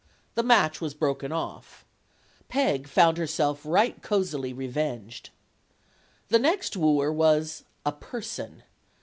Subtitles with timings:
[0.33, 1.85] The match was broken off.
[2.49, 5.29] Peg felt herself right cozily revenged.
[6.29, 8.63] The next wooer was a "person."